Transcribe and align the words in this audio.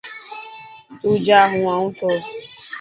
تو 0.99 1.09
جا 1.25 1.39
هون 1.51 1.65
آنو 1.73 1.87
ٿو. 1.97 2.09